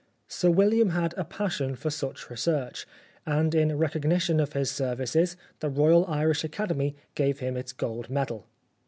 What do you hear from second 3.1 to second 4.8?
and in recognition of his